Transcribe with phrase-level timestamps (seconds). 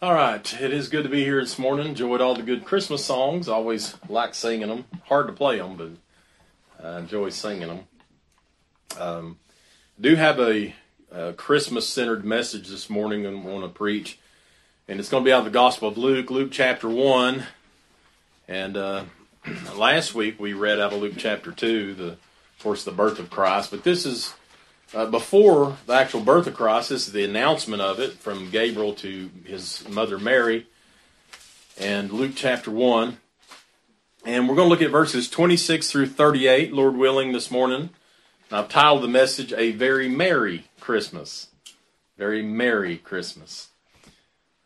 [0.00, 1.88] All right, it is good to be here this morning.
[1.88, 3.48] Enjoyed all the good Christmas songs.
[3.48, 4.84] Always like singing them.
[5.06, 7.80] Hard to play them, but I enjoy singing them.
[8.96, 9.38] Um,
[10.00, 10.72] do have a,
[11.10, 14.20] a Christmas-centered message this morning and want to preach,
[14.86, 17.42] and it's going to be out of the Gospel of Luke, Luke chapter one.
[18.46, 19.04] And uh,
[19.76, 23.30] last week we read out of Luke chapter two, the of course the birth of
[23.30, 23.72] Christ.
[23.72, 24.32] But this is
[24.94, 28.94] uh, before the actual birth of Christ, this is the announcement of it from Gabriel
[28.94, 30.66] to his mother Mary,
[31.78, 33.18] and Luke chapter 1.
[34.24, 37.90] And we're going to look at verses 26 through 38, Lord willing, this morning.
[38.50, 41.48] And I've titled the message, A Very Merry Christmas.
[42.16, 43.68] Very Merry Christmas.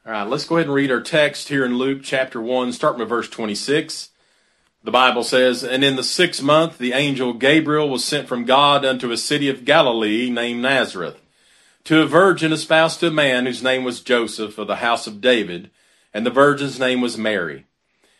[0.07, 3.01] All right, let's go ahead and read our text here in Luke chapter 1, starting
[3.01, 4.09] with verse 26.
[4.85, 8.85] The Bible says, And in the sixth month the angel Gabriel was sent from God
[8.85, 11.21] unto a city of Galilee named Nazareth,
[11.85, 15.21] to a virgin espoused to a man whose name was Joseph of the house of
[15.21, 15.71] David,
[16.13, 17.65] and the virgin's name was Mary.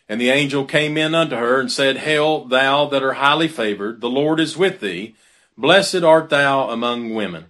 [0.07, 4.01] And the angel came in unto her and said, Hail, thou that art highly favored,
[4.01, 5.15] the Lord is with thee.
[5.57, 7.45] Blessed art thou among women.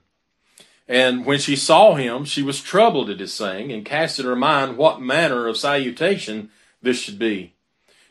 [0.87, 4.35] And when she saw him, she was troubled at his saying, and cast in her
[4.35, 6.49] mind what manner of salutation
[6.81, 7.52] this should be.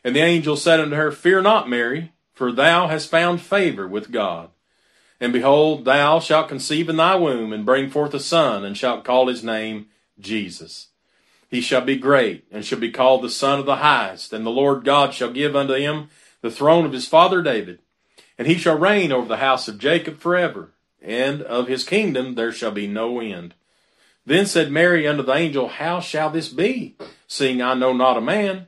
[0.03, 4.11] And the angel said unto her, Fear not, Mary, for thou hast found favor with
[4.11, 4.49] God.
[5.19, 9.05] And behold, thou shalt conceive in thy womb, and bring forth a son, and shalt
[9.05, 9.87] call his name
[10.19, 10.87] Jesus.
[11.47, 14.49] He shall be great, and shall be called the Son of the Highest, and the
[14.49, 16.09] Lord God shall give unto him
[16.41, 17.79] the throne of his father David.
[18.37, 22.51] And he shall reign over the house of Jacob forever, and of his kingdom there
[22.51, 23.53] shall be no end.
[24.25, 28.21] Then said Mary unto the angel, How shall this be, seeing I know not a
[28.21, 28.67] man?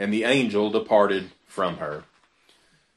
[0.00, 2.04] and the angel departed from her.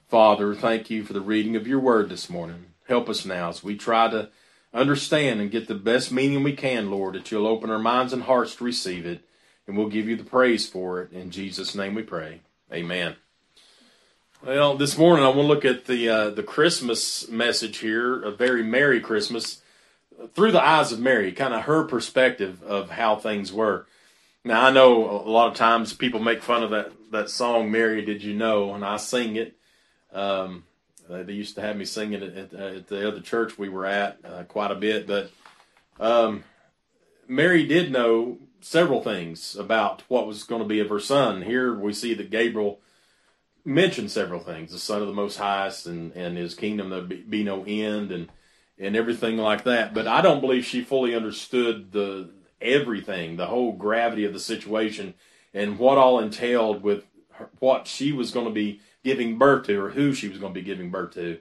[0.08, 2.68] Father, thank you for the reading of your word this morning.
[2.88, 4.30] Help us now as we try to
[4.74, 8.24] understand and get the best meaning we can, Lord, that you'll open our minds and
[8.24, 9.22] hearts to receive it,
[9.68, 11.12] and we'll give you the praise for it.
[11.12, 12.40] In Jesus' name we pray.
[12.72, 13.18] Amen.
[14.42, 18.32] Well, this morning I want to look at the uh, the Christmas message here, a
[18.32, 19.62] very Merry Christmas,
[20.34, 23.88] through the eyes of Mary, kind of her perspective of how things were.
[24.46, 28.04] Now I know a lot of times people make fun of that that song "Mary
[28.04, 29.56] Did You Know," and I sing it.
[30.12, 30.66] Um,
[31.08, 34.18] they used to have me sing it at, at the other church we were at
[34.26, 35.32] uh, quite a bit, but
[36.00, 36.44] um,
[37.28, 41.42] Mary did know several things about what was going to be of her son.
[41.42, 42.80] Here we see that Gabriel
[43.64, 47.22] mentioned several things: the Son of the Most Highest, and and His kingdom there be,
[47.22, 48.30] be no end, and
[48.78, 49.94] and everything like that.
[49.94, 52.30] But I don't believe she fully understood the
[52.64, 55.14] everything, the whole gravity of the situation,
[55.54, 59.80] and what all entailed with her, what she was going to be giving birth to,
[59.80, 61.40] or who she was going to be giving birth to.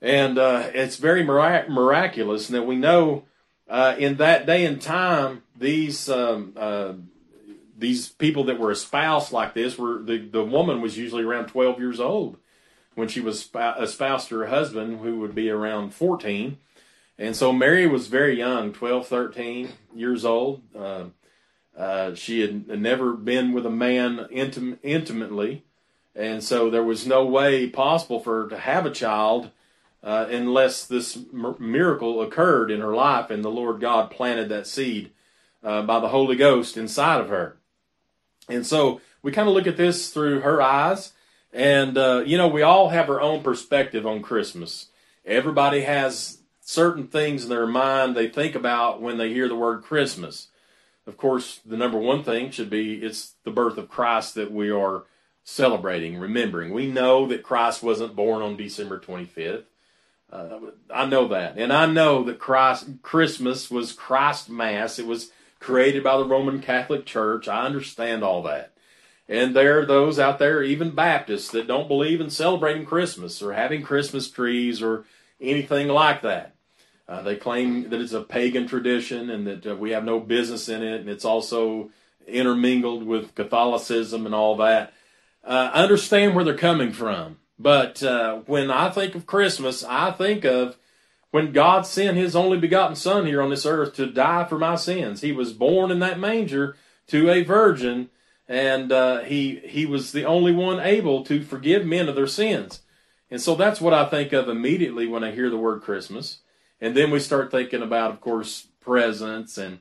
[0.00, 3.24] And uh, it's very mirac- miraculous that we know
[3.68, 6.92] uh, in that day and time, these um, uh,
[7.76, 11.78] these people that were espoused like this were the, the woman was usually around 12
[11.78, 12.36] years old
[12.94, 13.48] when she was
[13.78, 16.58] espoused to her husband, who would be around 14
[17.18, 20.62] and so Mary was very young, 12, 13 years old.
[20.76, 21.06] Uh,
[21.76, 25.64] uh, she had never been with a man intim- intimately.
[26.14, 29.50] And so there was no way possible for her to have a child
[30.02, 35.10] uh, unless this miracle occurred in her life and the Lord God planted that seed
[35.62, 37.56] uh, by the Holy Ghost inside of her.
[38.48, 41.12] And so we kind of look at this through her eyes.
[41.52, 44.88] And, uh, you know, we all have our own perspective on Christmas.
[45.24, 46.37] Everybody has
[46.68, 50.48] certain things in their mind they think about when they hear the word Christmas.
[51.06, 54.70] Of course, the number one thing should be it's the birth of Christ that we
[54.70, 55.04] are
[55.42, 56.74] celebrating, remembering.
[56.74, 59.64] We know that Christ wasn't born on December 25th.
[60.30, 60.58] Uh,
[60.92, 61.56] I know that.
[61.56, 64.98] And I know that Christ, Christmas was Christ Mass.
[64.98, 67.48] It was created by the Roman Catholic Church.
[67.48, 68.74] I understand all that.
[69.26, 73.54] And there are those out there, even Baptists, that don't believe in celebrating Christmas or
[73.54, 75.06] having Christmas trees or
[75.40, 76.54] anything like that.
[77.08, 80.68] Uh, they claim that it's a pagan tradition and that uh, we have no business
[80.68, 81.90] in it, and it's also
[82.26, 84.92] intermingled with Catholicism and all that.
[85.42, 90.10] Uh, I understand where they're coming from, but uh, when I think of Christmas, I
[90.10, 90.76] think of
[91.30, 94.76] when God sent His only begotten Son here on this earth to die for my
[94.76, 95.22] sins.
[95.22, 96.76] He was born in that manger
[97.06, 98.10] to a virgin,
[98.46, 102.82] and uh, he he was the only one able to forgive men of their sins.
[103.30, 106.40] And so that's what I think of immediately when I hear the word Christmas.
[106.80, 109.80] And then we start thinking about, of course, presents and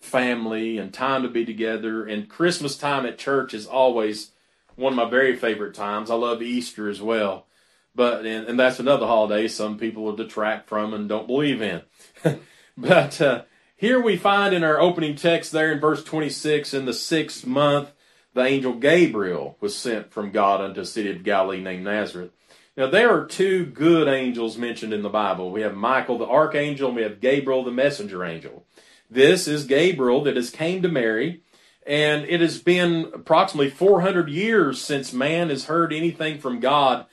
[0.00, 2.04] family and time to be together.
[2.04, 4.30] And Christmas time at church is always
[4.76, 6.10] one of my very favorite times.
[6.10, 7.46] I love Easter as well.
[7.94, 11.82] But and, and that's another holiday some people will detract from and don't believe in.
[12.76, 13.42] but uh,
[13.76, 17.90] here we find in our opening text there in verse 26 in the sixth month,
[18.34, 22.30] the angel Gabriel was sent from God unto a city of Galilee named Nazareth.
[22.78, 25.50] Now, there are two good angels mentioned in the Bible.
[25.50, 28.64] We have Michael the archangel, and we have Gabriel the messenger angel.
[29.10, 31.42] This is Gabriel that has came to Mary,
[31.84, 37.06] and it has been approximately 400 years since man has heard anything from God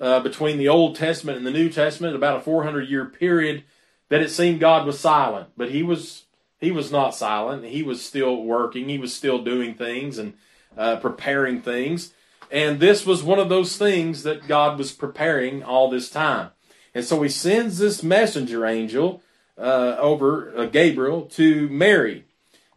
[0.00, 3.62] uh, between the Old Testament and the New Testament, about a 400 year period
[4.08, 6.24] that it seemed God was silent, but he was
[6.58, 7.64] he was not silent.
[7.64, 8.88] He was still working.
[8.88, 10.32] He was still doing things and
[10.76, 12.12] uh, preparing things.
[12.52, 16.50] And this was one of those things that God was preparing all this time.
[16.94, 19.22] And so he sends this messenger angel
[19.56, 22.26] uh, over uh, Gabriel to Mary.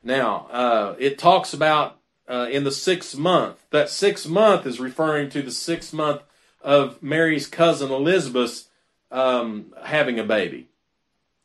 [0.02, 3.66] Now, uh, it talks about uh, in the sixth month.
[3.72, 6.22] That sixth month is referring to the sixth month
[6.62, 8.70] of Mary's cousin Elizabeth
[9.12, 10.70] um, having a baby.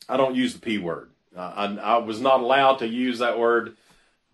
[0.08, 1.10] I don't use the P word.
[1.36, 3.76] I, I, was not allowed to use that word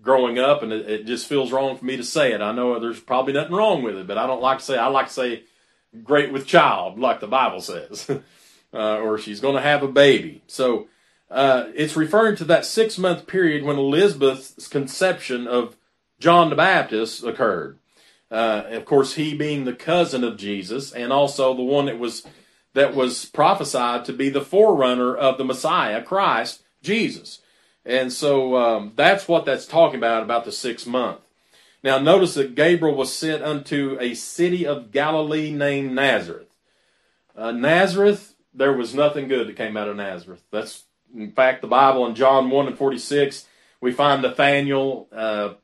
[0.07, 2.41] growing up, and it, it, just feels wrong for me to say it.
[2.41, 4.79] I know there's probably nothing wrong with it, but I don't like to say.
[4.79, 5.43] I like to say
[6.03, 8.09] "great with child," like the Bible says,
[8.73, 10.43] uh, or she's going to have a baby.
[10.47, 10.89] So
[11.31, 15.77] uh, it's referring to that six month period when Elizabeth's conception of
[16.19, 17.79] John the Baptist occurred.
[18.31, 22.27] Uh, of course, he being the cousin of Jesus, and also the one that was
[22.75, 27.41] that was prophesied to be the forerunner of the Messiah, Christ Jesus.
[27.87, 31.21] And so um, that's what that's talking about about the sixth month.
[31.85, 36.49] Now, notice that Gabriel was sent unto a city of Galilee named Nazareth.
[37.37, 40.43] Uh, Nazareth, there was nothing good that came out of Nazareth.
[40.51, 40.83] That's
[41.15, 43.47] in fact the Bible in John one and forty six.
[43.81, 45.55] We find Nathaniel uh,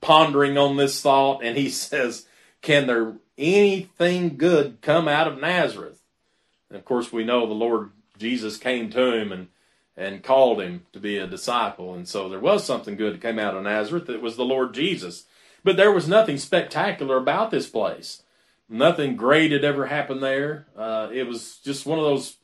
[0.00, 2.26] pondering on this thought, and he says,
[2.62, 6.02] Can there anything good come out of Nazareth?
[6.68, 9.48] And of course, we know the Lord Jesus came to him and,
[10.00, 11.94] and called him to be a disciple.
[11.94, 14.08] And so there was something good that came out of Nazareth.
[14.08, 15.26] It was the Lord Jesus.
[15.62, 18.22] But there was nothing spectacular about this place.
[18.66, 20.66] Nothing great had ever happened there.
[20.74, 22.36] Uh, it was just one of those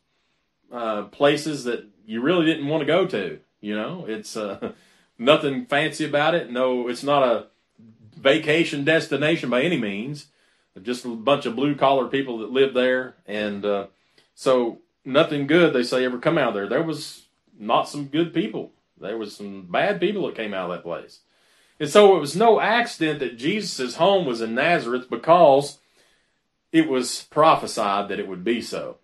[0.70, 3.38] uh, places that you really didn't want to go to.
[3.62, 4.72] You know, it's uh,
[5.18, 6.50] nothing fancy about it.
[6.50, 7.46] No, it's not a
[8.18, 10.26] vacation destination by any means.
[10.82, 13.86] Just a bunch of blue collar people that live there, and uh,
[14.34, 16.68] so nothing good they say ever come out of there.
[16.68, 17.25] There was
[17.58, 18.72] not some good people.
[18.98, 21.20] There was some bad people that came out of that place.
[21.78, 25.78] And so it was no accident that Jesus' home was in Nazareth because
[26.72, 28.98] it was prophesied that it would be so.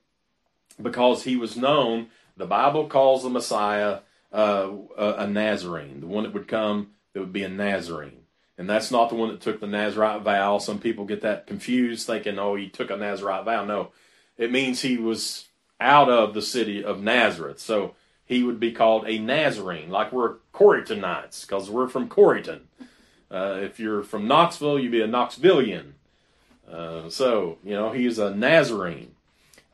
[0.80, 4.00] Because he was known, the Bible calls the Messiah
[4.32, 8.22] uh, a, Nazarene, the one that would come that would be a Nazarene.
[8.56, 10.58] And that's not the one that took the Nazarite vow.
[10.58, 13.64] Some people get that confused, thinking, oh, he took a Nazarite vow.
[13.64, 13.90] No,
[14.38, 15.46] it means he was
[15.78, 17.58] out of the city of Nazareth.
[17.58, 17.94] So
[18.26, 22.60] he would be called a Nazarene, like we're Corrytonites, because we're from Corryton.
[23.30, 25.92] Uh, if you're from Knoxville, you'd be a Knoxvillian.
[26.70, 29.14] Uh, so, you know, he's a Nazarene.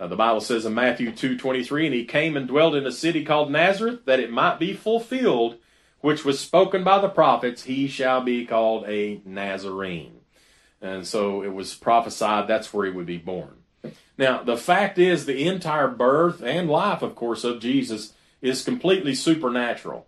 [0.00, 3.24] Uh, the Bible says in Matthew 2:23, and he came and dwelt in a city
[3.24, 5.56] called Nazareth, that it might be fulfilled,
[6.00, 10.20] which was spoken by the prophets, he shall be called a Nazarene.
[10.80, 13.56] And so it was prophesied that's where he would be born.
[14.16, 19.14] Now, the fact is, the entire birth and life, of course, of Jesus is completely
[19.14, 20.06] supernatural.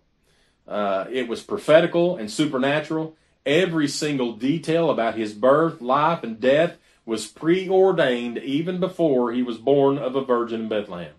[0.67, 3.15] Uh, it was prophetical and supernatural.
[3.45, 9.57] Every single detail about his birth, life, and death was preordained even before he was
[9.57, 11.15] born of a virgin in Bethlehem.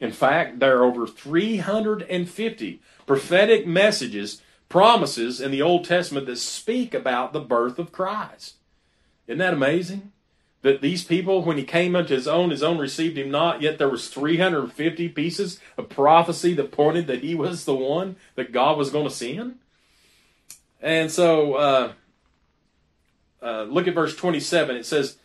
[0.00, 6.94] In fact, there are over 350 prophetic messages, promises in the Old Testament that speak
[6.94, 8.56] about the birth of Christ.
[9.26, 10.12] Isn't that amazing?
[10.62, 13.78] That these people, when he came unto his own, his own received him not, yet
[13.78, 18.76] there was 350 pieces of prophecy that pointed that he was the one that God
[18.76, 19.58] was going to send.
[20.80, 21.92] And so, uh,
[23.40, 24.76] uh, look at verse 27.
[24.76, 25.18] It says,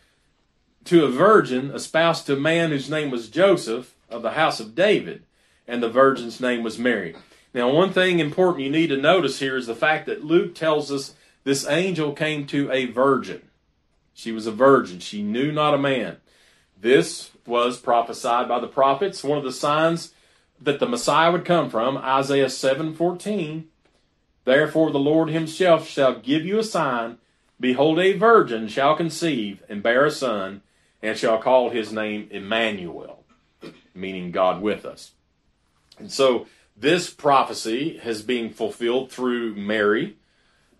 [0.84, 4.74] To a virgin, espoused to a man whose name was Joseph of the house of
[4.74, 5.24] David,
[5.66, 7.16] and the virgin's name was Mary.
[7.52, 10.90] Now, one thing important you need to notice here is the fact that Luke tells
[10.90, 11.14] us
[11.44, 13.42] this angel came to a virgin.
[14.14, 15.00] She was a virgin.
[15.00, 16.18] She knew not a man.
[16.80, 19.24] This was prophesied by the prophets.
[19.24, 20.12] One of the signs
[20.60, 23.64] that the Messiah would come from, Isaiah 7:14,
[24.44, 27.18] Therefore the Lord himself shall give you a sign.
[27.58, 30.62] Behold, a virgin shall conceive and bear a son,
[31.02, 33.24] and shall call his name Emmanuel,
[33.94, 35.12] meaning God with us.
[35.98, 40.16] And so this prophecy has been fulfilled through Mary.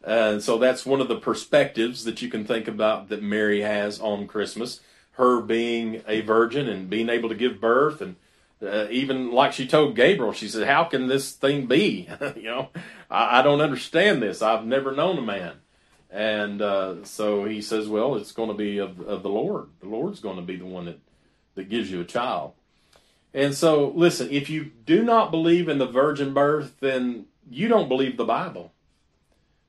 [0.06, 4.00] And so that's one of the perspectives that you can think about that Mary has
[4.00, 4.80] on Christmas.
[5.12, 8.16] Her being a virgin and being able to give birth and
[8.62, 12.08] uh, even like she told Gabriel, she said, "How can this thing be?
[12.36, 12.70] you know,
[13.10, 14.42] I, I, don't understand this.
[14.42, 15.54] I've never known a man."
[16.10, 19.68] And uh, so he says, "Well, it's going to be of, of the Lord.
[19.80, 21.00] The Lord's going to be the one that
[21.56, 22.52] that gives you a child."
[23.32, 27.88] And so, listen, if you do not believe in the virgin birth, then you don't
[27.88, 28.72] believe the Bible.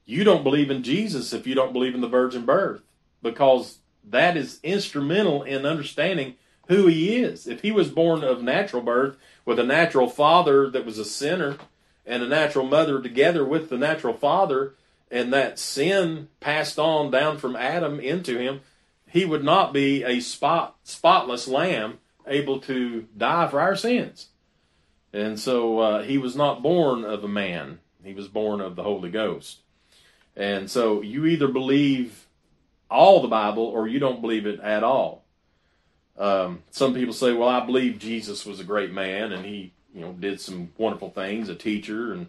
[0.06, 2.82] You don't believe in Jesus if you don't believe in the virgin birth,
[3.22, 6.36] because that is instrumental in understanding
[6.68, 7.48] who he is.
[7.48, 11.58] If he was born of natural birth with a natural father that was a sinner
[12.06, 14.76] and a natural mother together with the natural father,
[15.10, 18.62] and that sin passed on down from Adam into him,
[19.08, 24.30] he would not be a spot spotless lamb able to die for our sins.
[25.14, 28.84] And so uh, he was not born of a man; he was born of the
[28.84, 29.62] Holy Ghost.
[30.36, 32.28] And so you either believe
[32.90, 35.24] all the Bible or you don't believe it at all.
[36.18, 40.02] Um, some people say, well, I believe Jesus was a great man and he, you
[40.02, 42.28] know, did some wonderful things, a teacher and,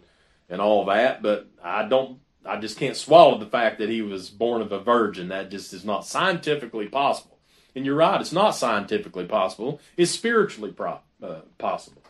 [0.49, 4.29] and all that, but I don't, I just can't swallow the fact that he was
[4.29, 5.29] born of a virgin.
[5.29, 7.37] That just is not scientifically possible.
[7.75, 9.79] And you're right, it's not scientifically possible.
[9.97, 12.01] It's spiritually pro- uh, possible.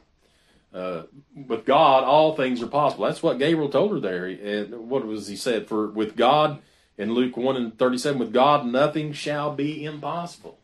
[0.74, 1.04] Uh,
[1.48, 3.06] with God, all things are possible.
[3.06, 4.26] That's what Gabriel told her there.
[4.26, 5.68] And what was he said?
[5.68, 6.60] For with God,
[6.98, 10.60] in Luke 1 and 37, with God, nothing shall be impossible.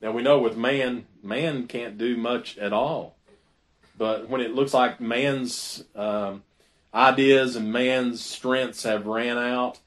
[0.00, 3.16] Now we know with man, man can't do much at all.
[3.98, 6.42] But when it looks like man's um,
[6.94, 9.78] ideas and man's strengths have ran out,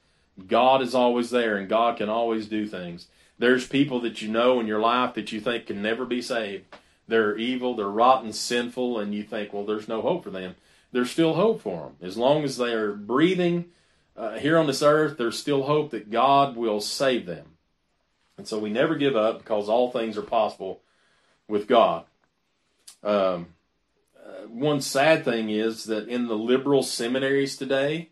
[0.46, 3.06] God is always there and God can always do things.
[3.38, 6.64] There's people that you know in your life that you think can never be saved.
[7.10, 10.54] They're evil, they're rotten, sinful, and you think, well, there's no hope for them.
[10.92, 11.96] There's still hope for them.
[12.00, 13.66] As long as they're breathing
[14.16, 17.56] uh, here on this earth, there's still hope that God will save them.
[18.38, 20.80] And so we never give up because all things are possible
[21.46, 22.04] with God.
[23.02, 23.48] Um,
[24.16, 28.08] uh, one sad thing is that in the liberal seminaries today,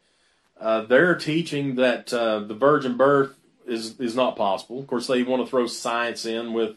[0.61, 4.81] uh, they're teaching that uh, the virgin birth is is not possible.
[4.81, 6.76] Of course, they want to throw science in with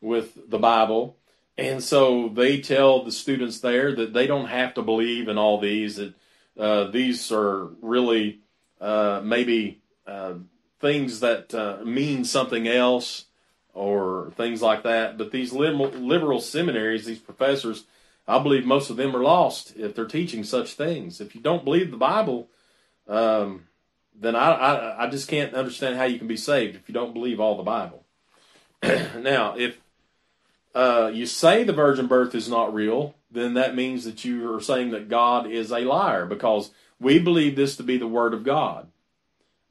[0.00, 1.16] with the Bible,
[1.58, 5.60] and so they tell the students there that they don't have to believe in all
[5.60, 5.96] these.
[5.96, 6.14] That
[6.58, 8.40] uh, these are really
[8.80, 10.34] uh, maybe uh,
[10.80, 13.26] things that uh, mean something else
[13.74, 15.18] or things like that.
[15.18, 17.84] But these liberal, liberal seminaries, these professors,
[18.26, 21.20] I believe most of them are lost if they're teaching such things.
[21.20, 22.48] If you don't believe the Bible,
[23.08, 23.64] um,
[24.18, 27.14] then I, I, I just can't understand how you can be saved if you don't
[27.14, 28.04] believe all the Bible.
[28.82, 29.81] now, if
[30.74, 34.60] uh, you say the virgin birth is not real, then that means that you are
[34.60, 38.44] saying that God is a liar because we believe this to be the Word of
[38.44, 38.88] God.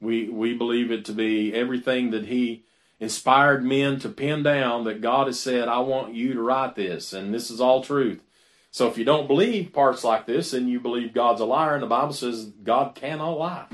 [0.00, 2.64] We we believe it to be everything that he
[3.00, 7.12] inspired men to pin down that God has said, I want you to write this,
[7.12, 8.22] and this is all truth.
[8.70, 11.82] So if you don't believe parts like this, then you believe God's a liar, and
[11.82, 13.66] the Bible says God cannot lie.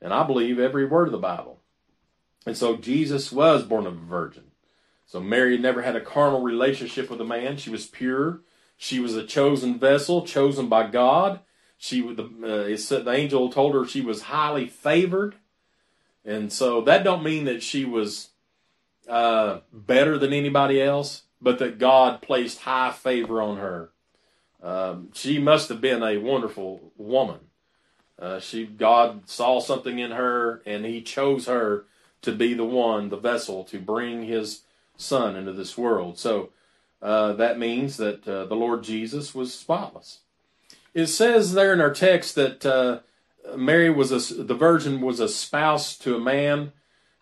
[0.00, 1.60] And I believe every word of the Bible.
[2.46, 4.49] And so Jesus was born of a virgin.
[5.10, 7.56] So Mary never had a carnal relationship with a man.
[7.56, 8.42] She was pure.
[8.76, 11.40] She was a chosen vessel, chosen by God.
[11.76, 15.34] She the uh, the angel told her she was highly favored,
[16.24, 18.28] and so that don't mean that she was
[19.08, 23.90] uh, better than anybody else, but that God placed high favor on her.
[24.62, 27.40] Um, she must have been a wonderful woman.
[28.16, 31.86] Uh, she God saw something in her, and He chose her
[32.22, 34.60] to be the one, the vessel, to bring His
[35.00, 36.18] Son into this world.
[36.18, 36.50] So
[37.02, 40.20] uh, that means that uh, the Lord Jesus was spotless
[40.94, 43.00] it says there in our text that uh,
[43.56, 46.72] Mary was a, the virgin was a spouse to a man.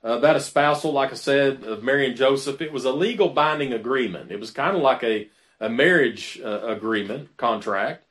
[0.02, 3.72] Uh, that espousal, like I said, of Mary and Joseph, it was a legal binding
[3.72, 4.30] agreement.
[4.30, 5.28] It was kind of like a,
[5.60, 8.04] a marriage uh, agreement contract.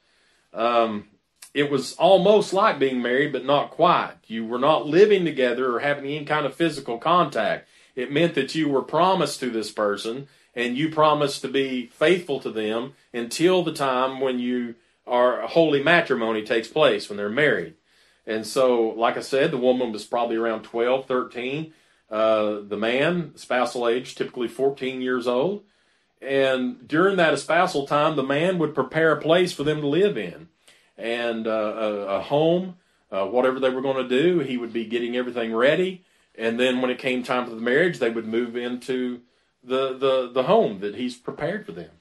[0.54, 1.08] Um,
[1.54, 4.16] it was almost like being married, but not quite.
[4.28, 7.68] You were not living together or having any kind of physical contact.
[7.98, 12.40] It meant that you were promised to this person and you promised to be faithful
[12.40, 14.76] to them until the time when you
[15.06, 17.76] our holy matrimony takes place when they're married.
[18.26, 21.74] And so, like I said, the woman was probably around 12, 13.
[22.12, 25.64] Uh, the man, spousal age, typically 14 years old.
[26.22, 30.18] And during that espousal time, the man would prepare a place for them to live
[30.18, 30.50] in
[30.98, 32.76] and uh, a, a, home
[33.12, 34.40] uh, whatever they were going to do.
[34.40, 36.04] He would be getting everything ready,
[36.38, 39.22] and then when it came time for the marriage, they would move into
[39.64, 41.92] the the the home that he's prepared for them.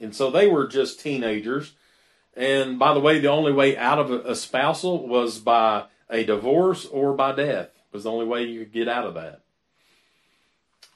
[0.00, 1.74] And so they were just teenagers.
[2.36, 6.86] And by the way, the only way out of a, spousal was by a divorce
[6.86, 7.70] or by death.
[7.92, 9.40] Was the only way you could get out of that.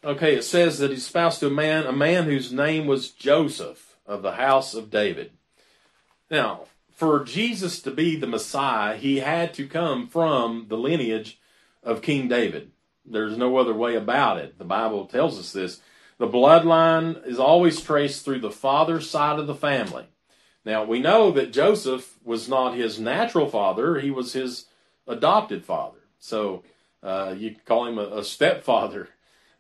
[0.05, 3.97] Okay, it says that he's spouse to a man, a man whose name was Joseph
[4.05, 5.33] of the house of David.
[6.31, 11.41] Now, for Jesus to be the Messiah, he had to come from the lineage
[11.83, 12.71] of King David.
[13.05, 14.59] There's no other way about it.
[14.59, 15.81] The Bible tells us this.
[16.19, 20.07] The bloodline is always traced through the father's side of the family.
[20.65, 24.67] Now, we know that Joseph was not his natural father, he was his
[25.09, 25.99] adopted father.
[26.21, 26.63] So,
[27.03, 29.09] uh, you call him a, a stepfather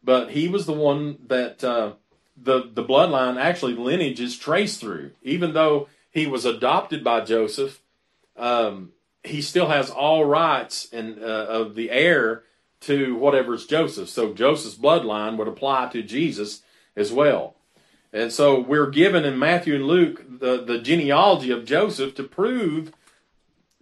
[0.02, 1.92] but he was the one that uh,
[2.36, 5.12] the the bloodline actually lineage is traced through.
[5.22, 7.80] Even though he was adopted by Joseph,
[8.36, 8.92] um,
[9.24, 12.44] he still has all rights and uh, of the heir
[12.80, 14.08] to whatever's Joseph.
[14.08, 16.62] So Joseph's bloodline would apply to Jesus
[16.96, 17.56] as well.
[18.12, 22.92] And so we're given in Matthew and Luke the, the genealogy of Joseph to prove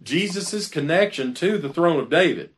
[0.01, 2.51] Jesus' connection to the throne of David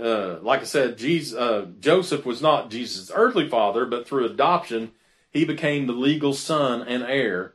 [0.00, 4.92] uh, like I said, Jesus, uh, Joseph was not Jesus' earthly father, but through adoption,
[5.30, 7.54] he became the legal son and heir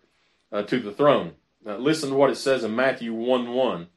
[0.51, 1.33] uh, to the throne.
[1.63, 3.87] Now, listen to what it says in Matthew 1 1.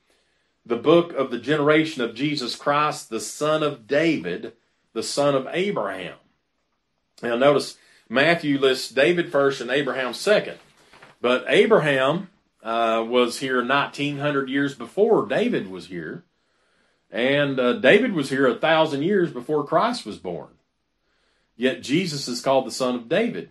[0.64, 4.52] The book of the generation of Jesus Christ, the son of David,
[4.92, 6.16] the son of Abraham.
[7.22, 10.58] Now, notice Matthew lists David first and Abraham second.
[11.20, 12.30] But Abraham
[12.62, 16.24] uh, was here 1900 years before David was here.
[17.10, 20.50] And uh, David was here a thousand years before Christ was born.
[21.56, 23.50] Yet Jesus is called the son of David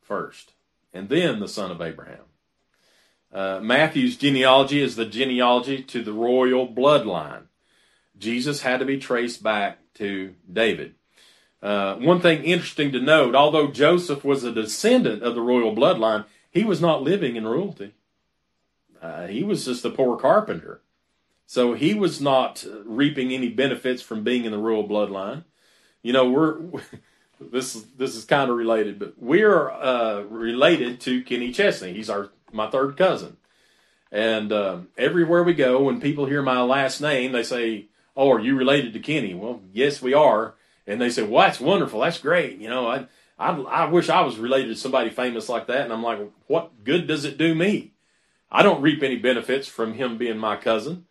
[0.00, 0.52] first,
[0.94, 2.29] and then the son of Abraham.
[3.32, 7.44] Uh, Matthew's genealogy is the genealogy to the royal bloodline.
[8.18, 10.94] Jesus had to be traced back to David.
[11.62, 16.24] Uh, one thing interesting to note although Joseph was a descendant of the royal bloodline,
[16.50, 17.94] he was not living in royalty.
[19.00, 20.80] Uh, he was just a poor carpenter.
[21.46, 25.44] So he was not reaping any benefits from being in the royal bloodline.
[26.02, 26.60] You know, we're
[27.40, 31.92] this is this is kind of related, but we're uh, related to Kenny Chesney.
[31.92, 33.36] He's our my third cousin,
[34.12, 37.86] and uh, everywhere we go, when people hear my last name, they say,
[38.16, 40.54] "Oh, are you related to Kenny?" Well, yes, we are,
[40.86, 42.00] and they say, "Well, that's wonderful.
[42.00, 43.06] That's great." You know, I
[43.40, 46.84] I, I wish I was related to somebody famous like that, and I'm like, what
[46.84, 47.92] good does it do me?
[48.52, 51.06] I don't reap any benefits from him being my cousin.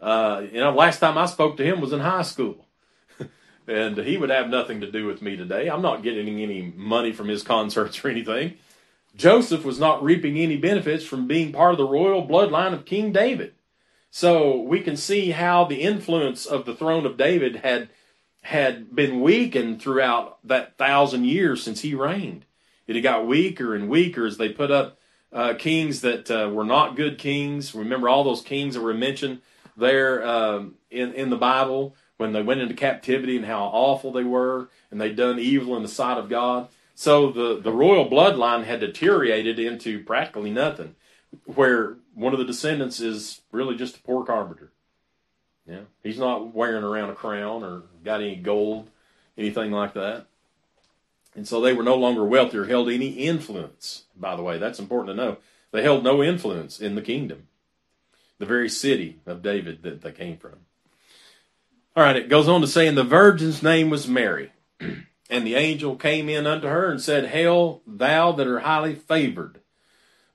[0.00, 2.66] Uh, you know, last time I spoke to him was in high school.
[3.66, 5.68] and he would have nothing to do with me today.
[5.68, 8.58] I'm not getting any money from his concerts or anything.
[9.14, 13.12] Joseph was not reaping any benefits from being part of the royal bloodline of King
[13.12, 13.54] David.
[14.10, 17.88] So we can see how the influence of the throne of David had
[18.42, 22.44] had been weakened throughout that thousand years since he reigned.
[22.86, 24.98] It had got weaker and weaker as they put up
[25.32, 27.74] uh, kings that uh, were not good kings.
[27.74, 29.40] Remember all those kings that were mentioned
[29.76, 34.24] there um, in in the Bible when they went into captivity and how awful they
[34.24, 36.68] were and they'd done evil in the sight of God.
[36.94, 40.94] So the the royal bloodline had deteriorated into practically nothing,
[41.46, 44.70] where one of the descendants is really just a poor carpenter.
[45.66, 48.90] Yeah, he's not wearing around a crown or got any gold,
[49.38, 50.26] anything like that.
[51.34, 54.04] And so they were no longer wealthy or held any influence.
[54.16, 55.38] By the way, that's important to know.
[55.70, 57.48] They held no influence in the kingdom
[58.42, 60.56] the very city of David that they came from.
[61.94, 64.50] All right, it goes on to say, and the virgin's name was Mary.
[65.32, 69.60] and the angel came in unto her and said, Hail, thou that art highly favored.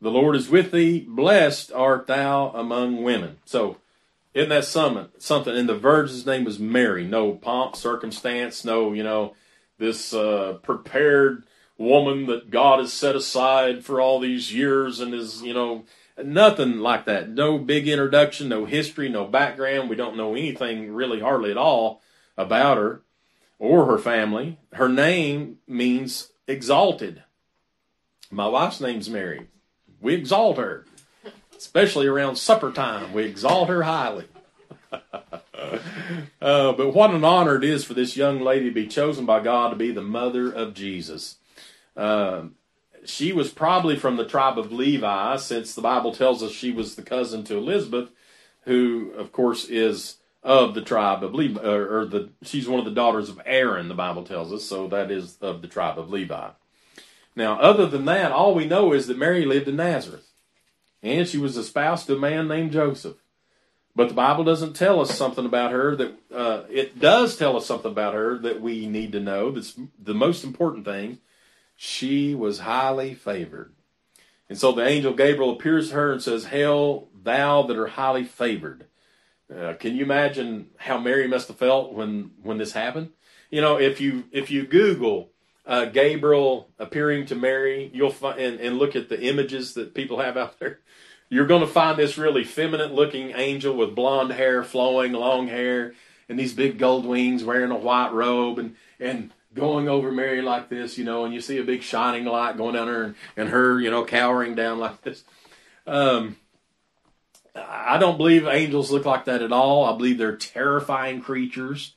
[0.02, 1.06] The Lord is with thee.
[1.08, 3.38] Blessed art thou among women.
[3.46, 3.78] So,
[4.34, 7.06] in that summit, something, and the virgin's name was Mary.
[7.06, 9.36] No pomp, circumstance, no, you know,
[9.78, 11.44] this uh, prepared
[11.78, 15.86] woman that God has set aside for all these years and is, you know,
[16.24, 17.30] Nothing like that.
[17.30, 19.88] No big introduction, no history, no background.
[19.88, 22.02] We don't know anything really hardly at all
[22.36, 23.04] about her
[23.60, 24.60] or her family.
[24.74, 27.24] Her name means exalted.
[28.30, 29.48] My wife's name's Mary.
[30.02, 30.86] We exalt her,
[31.58, 33.14] especially around supper time.
[33.14, 34.26] We exalt her highly.
[34.92, 35.80] uh,
[36.40, 39.70] but what an honor it is for this young lady to be chosen by God
[39.70, 41.38] to be the mother of Jesus.
[41.96, 42.44] Uh,
[43.06, 46.96] she was probably from the tribe of Levi, since the Bible tells us she was
[46.96, 48.10] the cousin to Elizabeth,
[48.64, 52.92] who, of course, is of the tribe of Levi, or, the she's one of the
[52.92, 53.88] daughters of Aaron.
[53.88, 56.50] The Bible tells us, so that is of the tribe of Levi.
[57.36, 60.32] Now, other than that, all we know is that Mary lived in Nazareth,
[61.04, 63.18] and she was espoused to a man named Joseph.
[63.96, 67.66] But the Bible doesn't tell us something about her that uh, it does tell us
[67.66, 69.52] something about her that we need to know.
[69.52, 71.18] That's the most important thing.
[71.76, 73.74] She was highly favored.
[74.50, 78.24] And so the angel Gabriel appears to her and says, Hail, thou that are highly
[78.24, 78.86] favored.
[79.54, 83.12] Uh, can you imagine how Mary must have felt when, when this happened?
[83.50, 85.30] You know, if you if you Google
[85.66, 90.20] uh, Gabriel appearing to Mary, you'll find and, and look at the images that people
[90.20, 90.80] have out there.
[91.30, 95.94] You're going to find this really feminine looking angel with blonde hair flowing, long hair,
[96.30, 100.70] and these big gold wings, wearing a white robe, and and going over Mary like
[100.70, 103.50] this, you know, and you see a big shining light going down her and, and
[103.50, 105.24] her, you know, cowering down like this.
[105.86, 106.38] Um,
[107.58, 109.86] I don't believe angels look like that at all.
[109.86, 111.94] I believe they're terrifying creatures.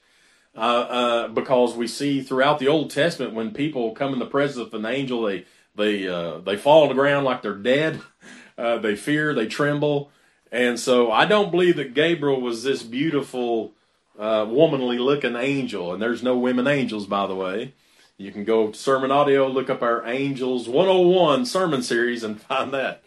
[0.57, 4.66] Uh, uh, because we see throughout the Old Testament when people come in the presence
[4.66, 5.44] of an angel, they
[5.77, 8.01] they uh, they fall on the ground like they're dead.
[8.59, 10.11] Uh, they fear, they tremble,
[10.53, 13.73] and so I don't believe that Gabriel was this beautiful,
[14.18, 15.94] uh, womanly looking angel.
[15.94, 17.73] And there's no women angels, by the way.
[18.18, 22.75] You can go to Sermon Audio, look up our Angels 101 sermon series, and find
[22.75, 23.03] that.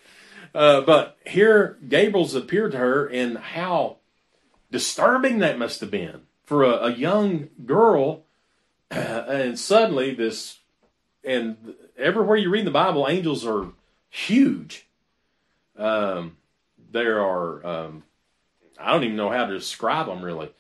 [0.54, 3.98] Uh, but here, Gabriel's appeared to her, and how
[4.72, 8.24] disturbing that must have been for a, a young girl.
[8.92, 10.60] and suddenly, this,
[11.24, 13.70] and everywhere you read in the Bible, angels are
[14.10, 14.88] huge.
[15.78, 16.38] Um,
[16.92, 18.04] there are, um,
[18.80, 20.52] I don't even know how to describe them really,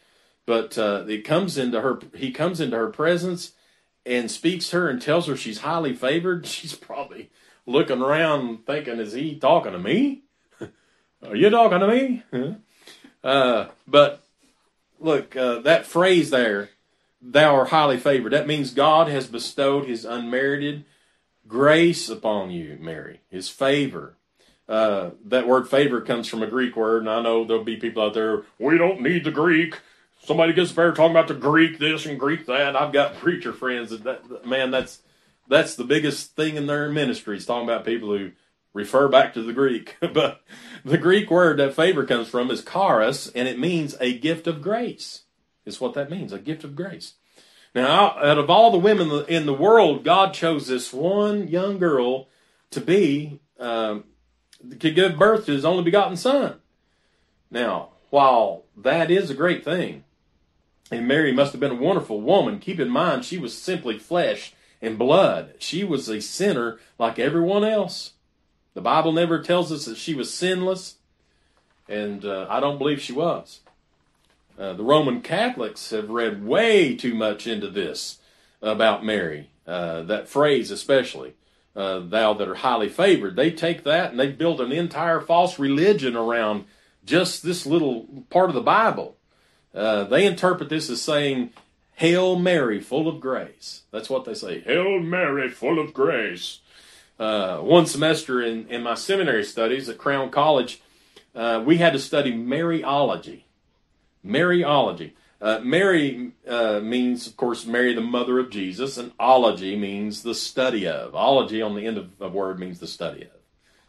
[0.47, 1.99] but uh, it comes into her.
[2.15, 3.51] He comes into her presence
[4.05, 6.45] and speaks to her and tells her she's highly favored.
[6.47, 7.29] She's probably
[7.65, 10.23] looking around thinking, is he talking to me?
[11.27, 12.23] Are you talking to me?
[13.23, 14.23] Uh, but
[14.99, 16.69] look, uh, that phrase there,
[17.21, 20.85] thou art highly favored, that means God has bestowed his unmerited
[21.47, 24.15] grace upon you, Mary, his favor.
[24.67, 28.03] Uh, that word favor comes from a Greek word, and I know there'll be people
[28.03, 29.79] out there, we don't need the Greek.
[30.23, 32.77] Somebody gets there talking about the Greek this and Greek that.
[32.77, 34.99] I've got preacher friends that, that man, that's
[35.47, 38.31] that's the biggest thing in their ministries, talking about people who
[38.73, 39.97] refer back to the Greek.
[40.13, 40.41] but
[40.83, 44.61] the Greek word that favor comes from is charis, and it means a gift of
[44.61, 45.23] grace.
[45.65, 47.13] Is what that means, a gift of grace.
[47.73, 52.27] Now, out of all the women in the world, God chose this one young girl
[52.71, 54.03] to be, um,
[54.79, 56.57] to give birth to his only begotten son.
[57.49, 60.03] Now, while that is a great thing,
[60.91, 64.53] and Mary must have been a wonderful woman, keep in mind she was simply flesh
[64.83, 65.55] and blood.
[65.59, 68.11] She was a sinner like everyone else.
[68.73, 70.97] The Bible never tells us that she was sinless,
[71.87, 73.61] and uh, I don't believe she was.
[74.59, 78.19] Uh, the Roman Catholics have read way too much into this
[78.61, 81.33] about Mary, uh, that phrase especially,
[81.75, 83.35] uh, thou that are highly favored.
[83.35, 86.65] They take that and they build an entire false religion around
[87.05, 89.15] just this little part of the Bible.
[89.73, 91.51] Uh, they interpret this as saying
[91.95, 93.83] Hail Mary, full of grace.
[93.91, 94.61] That's what they say.
[94.61, 96.59] Hail Mary, full of grace.
[97.19, 100.81] Uh, one semester in, in my seminary studies at Crown College,
[101.35, 103.43] uh, we had to study Maryology.
[104.25, 105.11] Maryology.
[105.39, 110.33] Uh, Mary uh, means, of course, Mary, the mother of Jesus, and ology means the
[110.33, 111.13] study of.
[111.13, 113.29] Ology on the end of a word means the study of.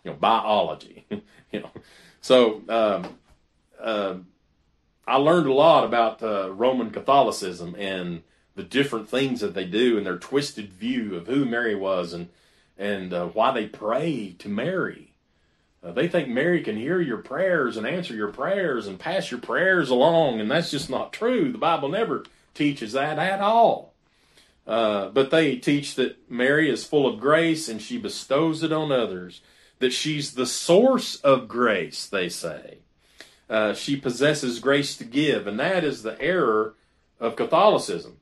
[0.02, 1.06] You know, biology.
[1.52, 1.70] you know,
[2.20, 3.18] so um,
[3.80, 4.14] uh,
[5.06, 8.22] I learned a lot about uh, Roman Catholicism and
[8.54, 12.28] the different things that they do and their twisted view of who Mary was and
[12.76, 15.12] and uh, why they pray to Mary.
[15.82, 19.40] Uh, they think Mary can hear your prayers and answer your prayers and pass your
[19.40, 21.52] prayers along, and that's just not true.
[21.52, 23.92] The Bible never teaches that at all.
[24.66, 28.90] Uh, but they teach that Mary is full of grace and she bestows it on
[28.90, 29.40] others.
[29.80, 32.78] That she's the source of grace, they say.
[33.54, 36.74] Uh, she possesses grace to give, and that is the error
[37.20, 38.16] of Catholicism.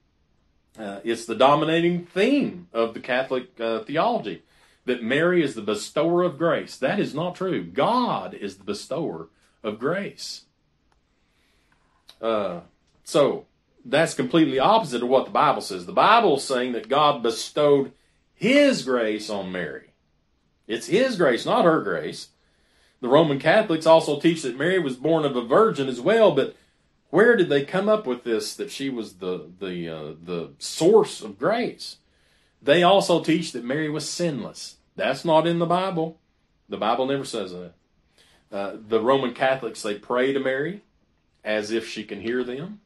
[0.78, 4.42] Uh, it's the dominating theme of the Catholic uh, theology
[4.84, 6.76] that Mary is the bestower of grace.
[6.76, 7.64] That is not true.
[7.64, 9.30] God is the bestower
[9.62, 10.42] of grace.
[12.20, 12.60] Uh,
[13.02, 13.46] so
[13.86, 15.86] that's completely opposite of what the Bible says.
[15.86, 17.92] The Bible is saying that God bestowed
[18.34, 19.94] His grace on Mary.
[20.66, 22.28] It's His grace, not her grace.
[23.02, 26.54] The Roman Catholics also teach that Mary was born of a virgin as well, but
[27.10, 31.20] where did they come up with this that she was the the uh, the source
[31.20, 31.96] of grace?
[32.62, 34.76] They also teach that Mary was sinless.
[34.94, 36.20] That's not in the Bible.
[36.68, 37.72] The Bible never says that.
[38.52, 40.82] Uh, the Roman Catholics they pray to Mary
[41.42, 42.82] as if she can hear them.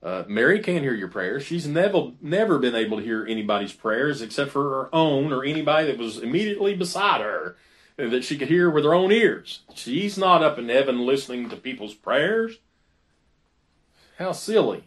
[0.00, 1.42] Uh, Mary can't hear your prayers.
[1.42, 5.88] She's never never been able to hear anybody's prayers except for her own or anybody
[5.88, 7.56] that was immediately beside her
[7.96, 9.60] that she could hear with her own ears.
[9.74, 12.58] She's not up in heaven listening to people's prayers.
[14.18, 14.84] How silly.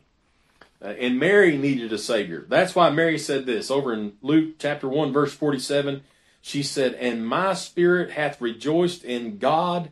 [0.82, 2.46] Uh, and Mary needed a Savior.
[2.48, 6.04] That's why Mary said this over in Luke chapter 1, verse 47.
[6.42, 9.90] She said, And my spirit hath rejoiced in God,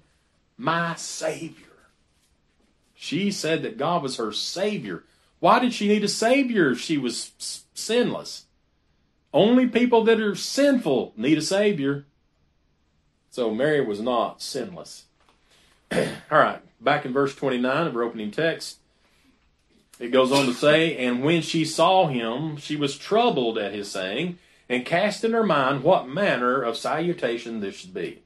[0.58, 1.65] my Savior.
[2.93, 5.04] She said that God was her Savior.
[5.39, 7.32] Why did she need a Savior if she was
[7.73, 8.45] sinless?
[9.34, 12.06] Only people that are sinful need a Savior.
[13.36, 15.08] So Mary was not sinless.
[15.91, 16.00] All
[16.32, 18.78] right, back in verse 29 of our opening text.
[20.00, 23.91] It goes on to say, And when she saw him, she was troubled at his
[23.91, 28.24] saying, and cast in her mind what manner of salutation this should be.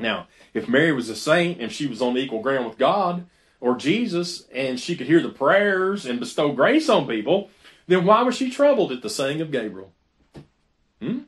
[0.00, 3.26] Now, if Mary was a saint and she was on equal ground with God
[3.60, 7.50] or Jesus, and she could hear the prayers and bestow grace on people,
[7.86, 9.92] then why was she troubled at the saying of Gabriel?
[11.00, 11.20] Hmm?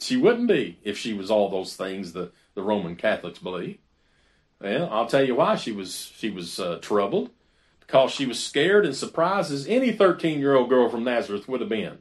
[0.00, 3.78] She wouldn't be if she was all those things the, the Roman Catholics believe.
[4.60, 7.30] Well, I'll tell you why she was she was uh, troubled
[7.80, 11.60] because she was scared and surprised as any 13 year old girl from Nazareth would
[11.60, 11.98] have been.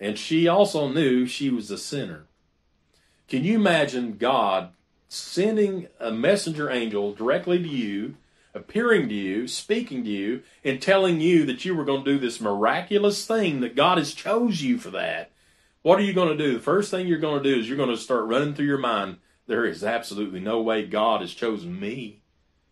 [0.00, 2.26] And she also knew she was a sinner.
[3.26, 4.70] Can you imagine God
[5.08, 8.16] sending a messenger angel directly to you,
[8.54, 12.18] appearing to you, speaking to you, and telling you that you were going to do
[12.18, 15.30] this miraculous thing, that God has chose you for that?
[15.88, 16.52] What are you going to do?
[16.52, 18.76] The first thing you're going to do is you're going to start running through your
[18.76, 22.20] mind, there is absolutely no way God has chosen me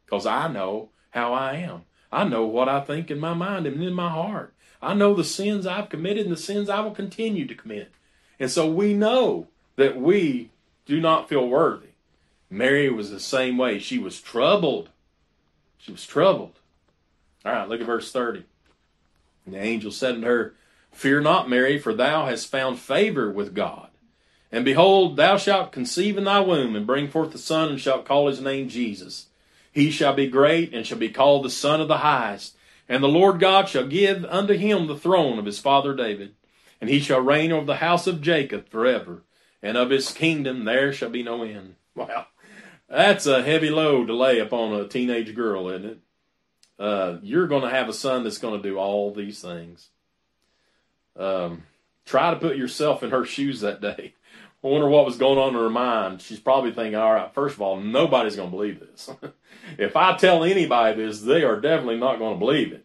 [0.04, 1.84] because I know how I am.
[2.12, 4.52] I know what I think in my mind and in my heart.
[4.82, 7.90] I know the sins I've committed and the sins I will continue to commit.
[8.38, 10.50] And so we know that we
[10.84, 11.92] do not feel worthy.
[12.50, 13.78] Mary was the same way.
[13.78, 14.90] She was troubled.
[15.78, 16.58] She was troubled.
[17.46, 18.44] All right, look at verse 30.
[19.46, 20.54] And the angel said to her,
[20.96, 23.90] Fear not, Mary, for thou hast found favor with God.
[24.50, 28.06] And behold, thou shalt conceive in thy womb and bring forth a son, and shalt
[28.06, 29.26] call his name Jesus.
[29.70, 32.56] He shall be great and shall be called the Son of the Highest.
[32.88, 36.34] And the Lord God shall give unto him the throne of his father David.
[36.80, 39.22] And he shall reign over the house of Jacob forever.
[39.62, 41.74] And of his kingdom there shall be no end.
[41.94, 42.26] Wow.
[42.88, 45.98] That's a heavy load to lay upon a teenage girl, isn't it?
[46.78, 49.90] Uh, you're going to have a son that's going to do all these things.
[51.18, 51.64] Um,
[52.04, 54.14] try to put yourself in her shoes that day.
[54.64, 56.22] I wonder what was going on in her mind.
[56.22, 59.10] She's probably thinking, all right, first of all, nobody's going to believe this.
[59.78, 62.84] if I tell anybody this, they are definitely not going to believe it.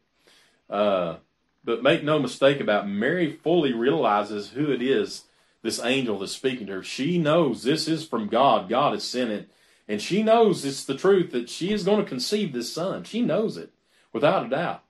[0.70, 1.16] Uh,
[1.64, 5.26] but make no mistake about Mary fully realizes who it is,
[5.64, 6.84] this angel that's speaking to her.
[6.84, 8.70] She knows this is from God.
[8.70, 9.50] God has sent it.
[9.88, 13.04] And she knows it's the truth that she is going to conceive this son.
[13.04, 13.72] She knows it
[14.14, 14.84] without a doubt.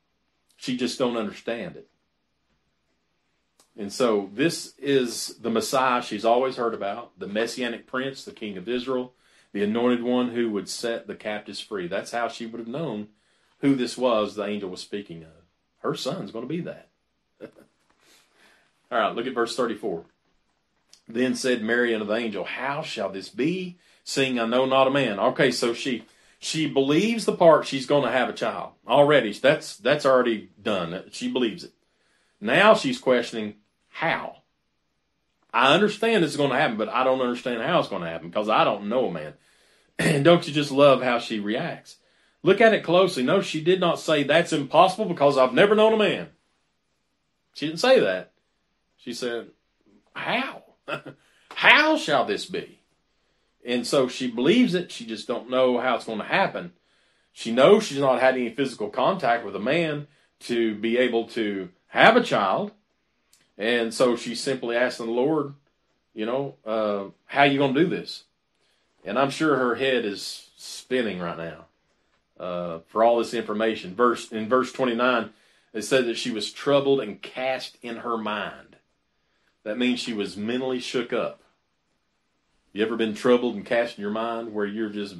[0.58, 1.88] She just don't understand it.
[3.78, 8.58] And so this is the Messiah she's always heard about, the Messianic Prince, the King
[8.58, 9.14] of Israel,
[9.54, 11.88] the anointed one who would set the captives free.
[11.88, 13.08] That's how she would have known
[13.60, 15.30] who this was the angel was speaking of.
[15.80, 16.90] Her son's going to be that.
[18.92, 20.06] All right, look at verse 34.
[21.08, 24.92] Then said Mary unto the angel, How shall this be, seeing I know not a
[24.92, 25.20] man?
[25.20, 26.06] Okay, so she
[26.40, 29.32] she believes the part she's going to have a child already.
[29.34, 31.04] That's that's already done.
[31.12, 31.74] She believes it.
[32.40, 33.56] Now she's questioning
[33.92, 34.38] how.
[35.54, 38.30] I understand it's going to happen, but I don't understand how it's going to happen
[38.30, 39.34] because I don't know man.
[40.00, 41.98] And don't you just love how she reacts?
[42.44, 43.22] Look at it closely.
[43.22, 46.30] No, she did not say that's impossible because I've never known a man.
[47.54, 48.32] She didn't say that.
[48.98, 49.48] She said,
[50.16, 50.64] How?
[51.56, 52.80] how shall this be?
[53.66, 54.92] And so she believes it.
[54.92, 56.74] She just don't know how it's going to happen.
[57.32, 60.08] She knows she's not had any physical contact with a man
[60.42, 62.72] to be able to have a child.
[63.62, 65.54] And so she's simply asking the Lord,
[66.16, 68.24] you know, uh, how you going to do this?
[69.06, 71.66] And I'm sure her head is spinning right now
[72.44, 73.94] uh, for all this information.
[73.94, 75.30] Verse in verse 29,
[75.74, 78.78] it said that she was troubled and cast in her mind.
[79.64, 81.44] That means she was mentally shook up.
[82.74, 85.16] You ever been troubled and cast in your mind where you're just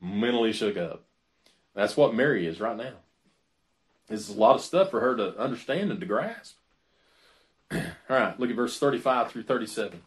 [0.00, 1.04] mentally shook up?
[1.76, 2.94] That's what Mary is right now.
[4.10, 6.57] It's a lot of stuff for her to understand and to grasp.
[7.70, 10.02] All right, look at verse 35 through 37.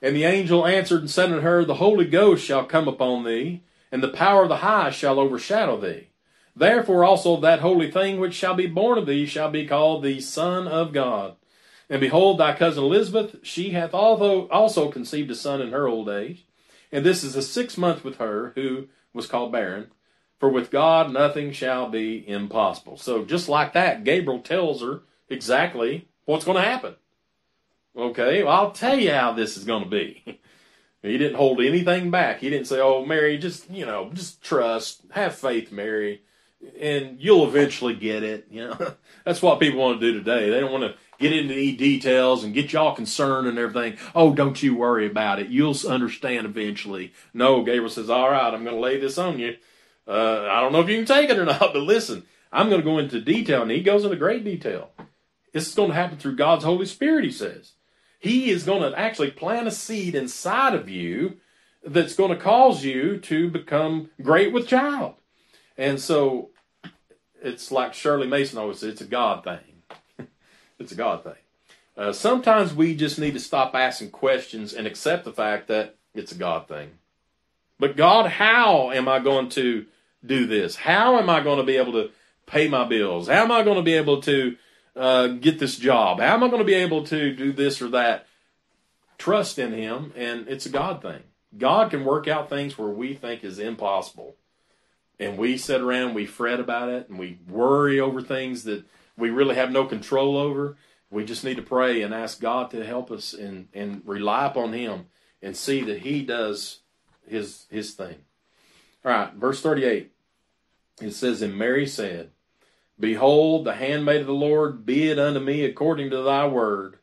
[0.00, 3.62] And the angel answered and said unto her, The Holy Ghost shall come upon thee,
[3.92, 6.08] and the power of the high shall overshadow thee.
[6.56, 10.20] Therefore also that holy thing which shall be born of thee shall be called the
[10.20, 11.36] Son of God.
[11.88, 16.46] And behold, thy cousin Elizabeth, she hath also conceived a son in her old age.
[16.90, 19.88] And this is the sixth month with her, who was called barren.
[20.38, 22.96] For with God nothing shall be impossible.
[22.96, 26.94] So just like that, Gabriel tells her exactly what's going to happen.
[27.96, 30.40] Okay, well, I'll tell you how this is going to be.
[31.02, 32.38] He didn't hold anything back.
[32.38, 36.22] He didn't say, "Oh, Mary, just you know, just trust, have faith, Mary,
[36.78, 40.48] and you'll eventually get it." You know, that's what people want to do today.
[40.48, 43.98] They don't want to get into any details and get y'all concerned and everything.
[44.14, 45.48] Oh, don't you worry about it.
[45.48, 47.12] You'll understand eventually.
[47.34, 49.56] No, Gabriel says, "All right, I'm going to lay this on you.
[50.06, 52.80] Uh, I don't know if you can take it or not, but listen, I'm going
[52.80, 54.92] to go into detail." And he goes into great detail.
[55.52, 57.24] This is going to happen through God's Holy Spirit.
[57.24, 57.72] He says.
[58.18, 61.38] He is going to actually plant a seed inside of you
[61.84, 65.14] that's going to cause you to become great with child.
[65.76, 66.50] And so
[67.42, 70.28] it's like Shirley Mason always says, it's a God thing.
[70.78, 71.34] it's a God thing.
[71.96, 76.32] Uh, sometimes we just need to stop asking questions and accept the fact that it's
[76.32, 76.90] a God thing.
[77.78, 79.86] But God, how am I going to
[80.24, 80.76] do this?
[80.76, 82.10] How am I going to be able to
[82.46, 83.26] pay my bills?
[83.26, 84.56] How am I going to be able to
[84.96, 86.20] uh, get this job?
[86.20, 88.26] How am I going to be able to do this or that?
[89.18, 91.22] Trust in Him, and it's a God thing.
[91.56, 94.36] God can work out things where we think is impossible.
[95.20, 98.84] And we sit around, we fret about it, and we worry over things that
[99.16, 100.76] we really have no control over.
[101.10, 104.72] We just need to pray and ask God to help us and, and rely upon
[104.72, 105.06] Him
[105.42, 106.80] and see that He does
[107.28, 108.16] His His thing.
[109.04, 110.10] All right, verse 38.
[111.00, 112.30] It says, And Mary said,
[112.98, 116.98] Behold, the handmaid of the Lord, be it unto me according to thy word.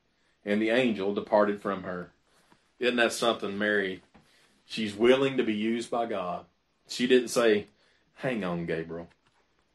[0.45, 2.11] And the angel departed from her.
[2.79, 4.01] Isn't that something, Mary?
[4.65, 6.45] She's willing to be used by God.
[6.87, 7.67] She didn't say,
[8.15, 9.09] Hang on, Gabriel.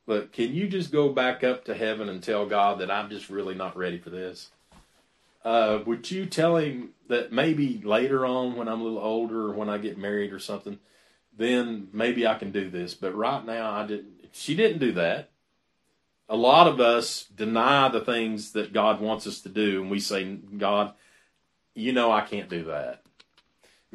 [0.06, 3.30] But can you just go back up to heaven and tell God that I'm just
[3.30, 4.50] really not ready for this?
[5.44, 9.52] Uh, would you tell him that maybe later on, when I'm a little older, or
[9.52, 10.78] when I get married or something,
[11.36, 12.94] then maybe I can do this?
[12.94, 14.28] But right now, I didn't.
[14.32, 15.30] She didn't do that
[16.28, 20.00] a lot of us deny the things that God wants us to do, and we
[20.00, 20.94] say, God,
[21.74, 23.02] you know I can't do that.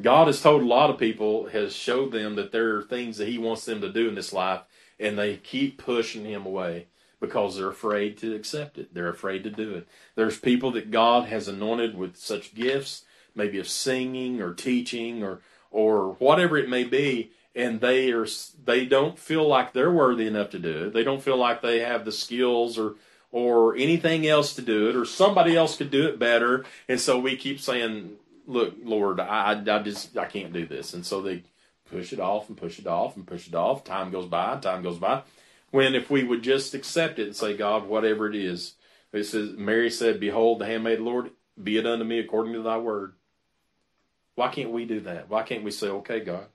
[0.00, 3.28] God has told a lot of people, has showed them that there are things that
[3.28, 4.62] He wants them to do in this life,
[4.98, 6.86] and they keep pushing Him away
[7.20, 8.94] because they're afraid to accept it.
[8.94, 9.88] They're afraid to do it.
[10.14, 15.40] There's people that God has anointed with such gifts, maybe of singing or teaching or
[15.70, 18.26] or whatever it may be, and they are
[18.64, 20.92] they don't feel like they're worthy enough to do it.
[20.92, 22.94] They don't feel like they have the skills or
[23.32, 26.64] or anything else to do it, or somebody else could do it better.
[26.88, 31.04] And so we keep saying, "Look, Lord, I I just I can't do this." And
[31.04, 31.44] so they
[31.90, 33.84] push it off and push it off and push it off.
[33.84, 35.22] Time goes by, time goes by.
[35.70, 38.74] When if we would just accept it and say, God, whatever it is,
[39.12, 41.30] it says Mary said, "Behold, the handmaid of the Lord,
[41.62, 43.14] be it unto me according to Thy word."
[44.36, 45.28] Why can't we do that?
[45.28, 46.46] Why can't we say, "Okay, God"?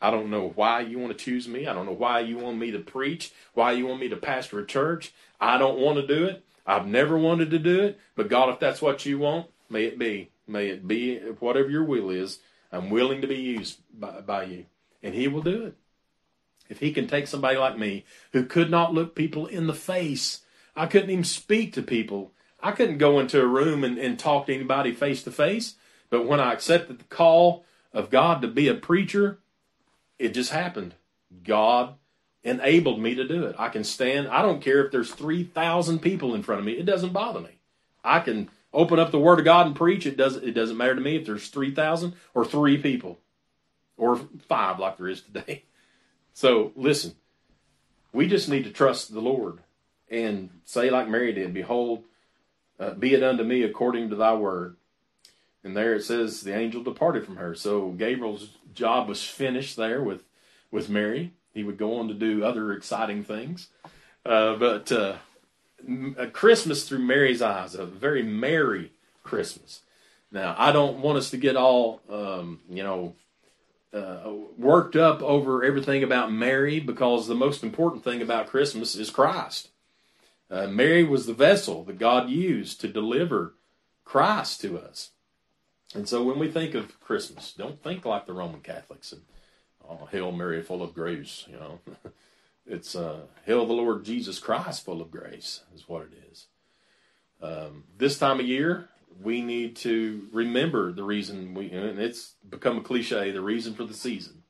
[0.00, 1.66] I don't know why you want to choose me.
[1.66, 4.58] I don't know why you want me to preach, why you want me to pastor
[4.58, 5.12] a church.
[5.40, 6.44] I don't want to do it.
[6.66, 7.98] I've never wanted to do it.
[8.14, 10.30] But God, if that's what you want, may it be.
[10.46, 12.38] May it be whatever your will is.
[12.70, 14.66] I'm willing to be used by, by you.
[15.02, 15.76] And He will do it.
[16.68, 20.40] If He can take somebody like me who could not look people in the face,
[20.74, 22.32] I couldn't even speak to people.
[22.60, 25.74] I couldn't go into a room and, and talk to anybody face to face.
[26.10, 29.38] But when I accepted the call of God to be a preacher,
[30.18, 30.94] it just happened.
[31.42, 31.94] God
[32.42, 33.56] enabled me to do it.
[33.58, 36.72] I can stand, I don't care if there's 3,000 people in front of me.
[36.72, 37.58] It doesn't bother me.
[38.04, 40.06] I can open up the Word of God and preach.
[40.06, 43.18] It doesn't, it doesn't matter to me if there's 3,000 or three people
[43.96, 45.64] or five like there is today.
[46.32, 47.14] So listen,
[48.12, 49.60] we just need to trust the Lord
[50.10, 52.04] and say like Mary did, Behold,
[52.78, 54.76] uh, be it unto me according to thy word.
[55.66, 57.54] And there it says the angel departed from her.
[57.56, 60.22] So Gabriel's job was finished there with
[60.70, 61.32] with Mary.
[61.52, 63.68] He would go on to do other exciting things,
[64.24, 65.16] uh, but uh,
[66.16, 68.92] a Christmas through Mary's eyes, a very merry
[69.24, 69.80] Christmas.
[70.30, 73.16] Now, I don't want us to get all um, you know
[73.92, 79.10] uh, worked up over everything about Mary because the most important thing about Christmas is
[79.10, 79.70] Christ.
[80.48, 83.54] Uh, Mary was the vessel that God used to deliver
[84.04, 85.10] Christ to us.
[85.94, 89.22] And so when we think of Christmas, don't think like the Roman Catholics and
[89.88, 91.44] oh, Hail Mary, full of grace.
[91.48, 91.78] You know,
[92.66, 96.46] it's uh, Hail the Lord Jesus Christ, full of grace, is what it is.
[97.40, 98.88] Um, this time of year,
[99.22, 103.84] we need to remember the reason we, and it's become a cliche, the reason for
[103.84, 104.42] the season.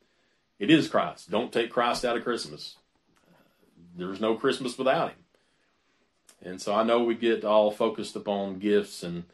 [0.58, 1.30] It is Christ.
[1.30, 2.76] Don't take Christ out of Christmas.
[3.96, 5.18] There's no Christmas without Him.
[6.42, 9.24] And so I know we get all focused upon gifts and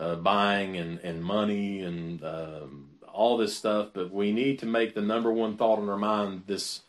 [0.00, 4.94] uh, buying and, and money and um, all this stuff, but we need to make
[4.94, 6.80] the number one thought in our mind this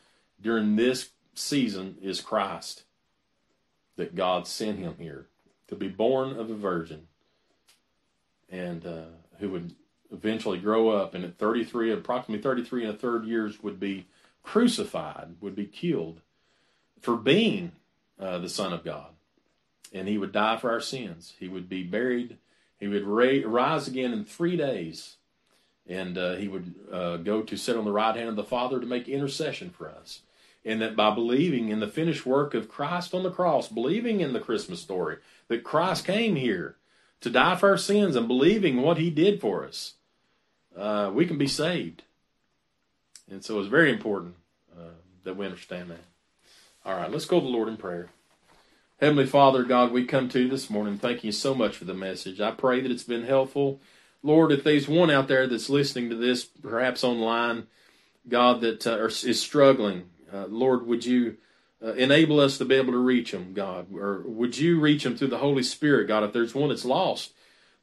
[0.41, 2.83] during this season is Christ.
[3.97, 5.27] That God sent him here
[5.67, 7.07] to be born of a virgin
[8.49, 9.03] and uh,
[9.39, 9.75] who would
[10.11, 14.07] eventually grow up and at 33, approximately 33 and a third years would be
[14.43, 16.21] crucified, would be killed
[16.99, 17.73] for being
[18.19, 19.09] uh, the Son of God.
[19.93, 21.33] And he would die for our sins.
[21.37, 22.37] He would be buried.
[22.81, 25.15] He would ra- rise again in three days.
[25.87, 28.79] And uh, he would uh, go to sit on the right hand of the Father
[28.79, 30.21] to make intercession for us.
[30.65, 34.33] And that by believing in the finished work of Christ on the cross, believing in
[34.33, 35.17] the Christmas story,
[35.47, 36.75] that Christ came here
[37.21, 39.93] to die for our sins and believing what he did for us,
[40.75, 42.03] uh, we can be saved.
[43.29, 44.35] And so it's very important
[44.75, 46.03] uh, that we understand that.
[46.83, 48.09] All right, let's go to the Lord in prayer.
[49.01, 50.99] Heavenly Father, God, we come to you this morning.
[50.99, 52.39] Thank you so much for the message.
[52.39, 53.81] I pray that it's been helpful.
[54.21, 57.65] Lord, if there's one out there that's listening to this, perhaps online,
[58.29, 61.37] God, that uh, is struggling, uh, Lord, would you
[61.83, 63.87] uh, enable us to be able to reach them, God?
[63.91, 66.23] Or would you reach them through the Holy Spirit, God?
[66.23, 67.33] If there's one that's lost,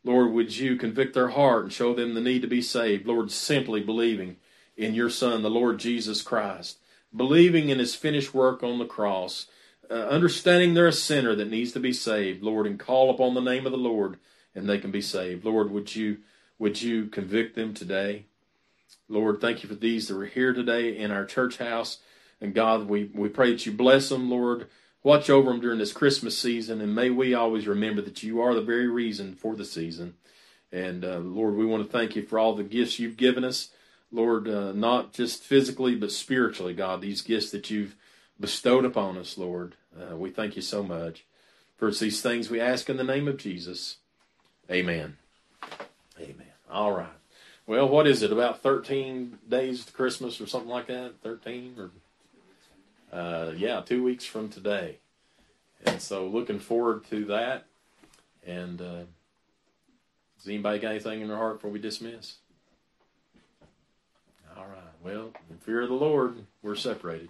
[0.05, 3.09] Lord, would you convict their heart and show them the need to be saved?
[3.09, 4.37] Lord, simply believing
[4.77, 6.79] in your Son, the Lord Jesus Christ,
[7.14, 9.47] believing in his finished work on the cross,
[9.91, 13.41] uh, understanding they're a sinner that needs to be saved, Lord, and call upon the
[13.41, 14.18] name of the Lord
[14.55, 15.45] and they can be saved.
[15.45, 16.18] Lord, would you
[16.59, 18.24] would you convict them today?
[19.09, 21.99] Lord, thank you for these that are here today in our church house.
[22.41, 24.66] And God, we, we pray that you bless them, Lord.
[25.05, 28.55] Watch over them during this Christmas season, and may we always remember that you are
[28.55, 30.14] the very reason for the season.
[30.72, 33.70] And uh, Lord, we want to thank you for all the gifts you've given us,
[34.11, 37.95] Lord, uh, not just physically, but spiritually, God, these gifts that you've
[38.39, 39.74] bestowed upon us, Lord.
[39.99, 41.24] Uh, we thank you so much.
[41.76, 43.99] For these things we ask in the name of Jesus.
[44.70, 45.16] Amen.
[46.18, 46.47] Amen.
[46.70, 47.09] All right.
[47.66, 48.32] Well, what is it?
[48.32, 51.14] About 13 days to Christmas or something like that?
[51.22, 51.91] 13 or
[53.12, 54.99] uh, yeah, two weeks from today.
[55.86, 57.66] And so looking forward to that.
[58.47, 59.05] And uh,
[60.39, 62.36] does anybody got anything in their heart before we dismiss?
[64.57, 64.78] All right.
[65.05, 67.28] Well, in fear of the Lord, we're separated.